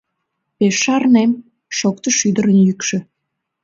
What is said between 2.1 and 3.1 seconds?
ӱдырын йӱкшӧ.